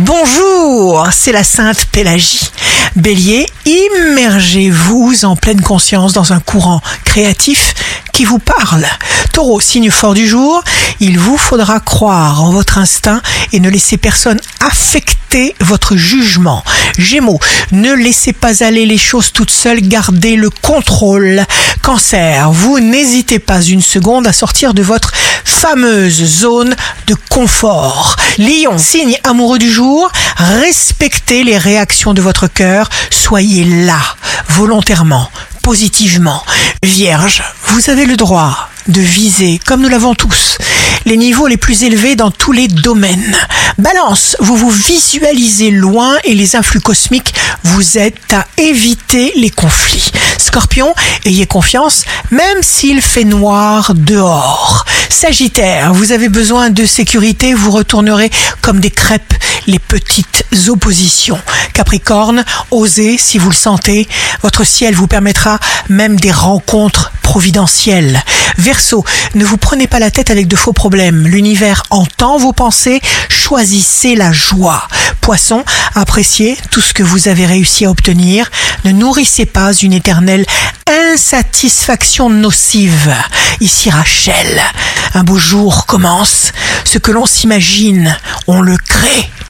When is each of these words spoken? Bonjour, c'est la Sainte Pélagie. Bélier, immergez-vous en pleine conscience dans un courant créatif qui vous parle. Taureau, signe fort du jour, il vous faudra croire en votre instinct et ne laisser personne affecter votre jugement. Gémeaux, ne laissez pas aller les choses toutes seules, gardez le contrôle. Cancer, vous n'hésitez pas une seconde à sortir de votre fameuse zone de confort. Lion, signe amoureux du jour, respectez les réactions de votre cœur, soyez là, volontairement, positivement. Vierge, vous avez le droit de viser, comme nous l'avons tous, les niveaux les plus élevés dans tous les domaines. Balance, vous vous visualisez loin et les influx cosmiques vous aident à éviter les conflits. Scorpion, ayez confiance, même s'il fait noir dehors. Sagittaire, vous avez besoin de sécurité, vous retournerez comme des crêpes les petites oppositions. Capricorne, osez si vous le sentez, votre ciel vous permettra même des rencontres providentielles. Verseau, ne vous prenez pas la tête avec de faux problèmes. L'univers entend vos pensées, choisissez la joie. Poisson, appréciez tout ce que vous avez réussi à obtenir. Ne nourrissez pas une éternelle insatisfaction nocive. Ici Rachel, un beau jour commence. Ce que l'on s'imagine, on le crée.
Bonjour, 0.00 1.08
c'est 1.10 1.32
la 1.32 1.42
Sainte 1.42 1.86
Pélagie. 1.86 2.52
Bélier, 2.94 3.46
immergez-vous 3.64 5.24
en 5.24 5.34
pleine 5.34 5.60
conscience 5.60 6.12
dans 6.12 6.32
un 6.32 6.38
courant 6.38 6.80
créatif 7.04 7.74
qui 8.12 8.24
vous 8.24 8.38
parle. 8.38 8.86
Taureau, 9.32 9.58
signe 9.58 9.90
fort 9.90 10.14
du 10.14 10.28
jour, 10.28 10.62
il 11.00 11.18
vous 11.18 11.36
faudra 11.36 11.80
croire 11.80 12.44
en 12.44 12.52
votre 12.52 12.78
instinct 12.78 13.20
et 13.52 13.58
ne 13.58 13.68
laisser 13.68 13.96
personne 13.96 14.38
affecter 14.60 15.56
votre 15.60 15.96
jugement. 15.96 16.62
Gémeaux, 16.98 17.38
ne 17.72 17.92
laissez 17.92 18.32
pas 18.32 18.64
aller 18.64 18.84
les 18.84 18.98
choses 18.98 19.32
toutes 19.32 19.50
seules, 19.50 19.80
gardez 19.80 20.36
le 20.36 20.50
contrôle. 20.50 21.44
Cancer, 21.82 22.50
vous 22.50 22.80
n'hésitez 22.80 23.38
pas 23.38 23.62
une 23.62 23.80
seconde 23.80 24.26
à 24.26 24.32
sortir 24.32 24.74
de 24.74 24.82
votre 24.82 25.12
fameuse 25.44 26.24
zone 26.24 26.74
de 27.06 27.14
confort. 27.30 28.16
Lion, 28.38 28.78
signe 28.78 29.16
amoureux 29.24 29.58
du 29.58 29.70
jour, 29.70 30.10
respectez 30.36 31.44
les 31.44 31.56
réactions 31.56 32.14
de 32.14 32.20
votre 32.20 32.48
cœur, 32.48 32.90
soyez 33.10 33.64
là, 33.64 34.00
volontairement, 34.48 35.30
positivement. 35.62 36.42
Vierge, 36.82 37.42
vous 37.66 37.90
avez 37.90 38.06
le 38.06 38.16
droit 38.16 38.67
de 38.88 39.00
viser, 39.00 39.60
comme 39.64 39.82
nous 39.82 39.88
l'avons 39.88 40.14
tous, 40.14 40.58
les 41.04 41.16
niveaux 41.16 41.46
les 41.46 41.56
plus 41.56 41.84
élevés 41.84 42.16
dans 42.16 42.30
tous 42.30 42.52
les 42.52 42.68
domaines. 42.68 43.36
Balance, 43.78 44.36
vous 44.40 44.56
vous 44.56 44.70
visualisez 44.70 45.70
loin 45.70 46.16
et 46.24 46.34
les 46.34 46.56
influx 46.56 46.80
cosmiques 46.80 47.34
vous 47.64 47.98
aident 47.98 48.14
à 48.32 48.46
éviter 48.56 49.32
les 49.36 49.50
conflits. 49.50 50.10
Scorpion, 50.38 50.94
ayez 51.24 51.46
confiance, 51.46 52.04
même 52.30 52.62
s'il 52.62 53.02
fait 53.02 53.24
noir 53.24 53.92
dehors. 53.94 54.84
Sagittaire, 55.08 55.92
vous 55.92 56.12
avez 56.12 56.28
besoin 56.28 56.70
de 56.70 56.84
sécurité, 56.84 57.54
vous 57.54 57.70
retournerez 57.70 58.30
comme 58.60 58.80
des 58.80 58.90
crêpes 58.90 59.34
les 59.66 59.78
petites 59.78 60.44
oppositions. 60.68 61.40
Capricorne, 61.74 62.44
osez 62.70 63.18
si 63.18 63.38
vous 63.38 63.50
le 63.50 63.54
sentez, 63.54 64.08
votre 64.42 64.64
ciel 64.64 64.94
vous 64.94 65.06
permettra 65.06 65.58
même 65.88 66.18
des 66.18 66.32
rencontres 66.32 67.12
providentielles. 67.22 68.22
Verseau, 68.58 69.04
ne 69.34 69.44
vous 69.44 69.56
prenez 69.56 69.86
pas 69.86 70.00
la 70.00 70.10
tête 70.10 70.30
avec 70.30 70.48
de 70.48 70.56
faux 70.56 70.72
problèmes. 70.72 71.28
L'univers 71.28 71.84
entend 71.90 72.38
vos 72.38 72.52
pensées, 72.52 73.00
choisissez 73.28 74.16
la 74.16 74.32
joie. 74.32 74.86
Poisson, 75.20 75.64
appréciez 75.94 76.58
tout 76.72 76.80
ce 76.80 76.92
que 76.92 77.04
vous 77.04 77.28
avez 77.28 77.46
réussi 77.46 77.84
à 77.84 77.90
obtenir. 77.90 78.50
Ne 78.84 78.90
nourrissez 78.90 79.46
pas 79.46 79.72
une 79.72 79.92
éternelle 79.92 80.44
insatisfaction 80.86 82.30
nocive. 82.30 83.14
Ici 83.60 83.90
Rachel, 83.90 84.60
un 85.14 85.22
beau 85.22 85.38
jour 85.38 85.86
commence. 85.86 86.52
Ce 86.84 86.98
que 86.98 87.12
l'on 87.12 87.26
s'imagine, 87.26 88.16
on 88.48 88.60
le 88.60 88.76
crée. 88.76 89.30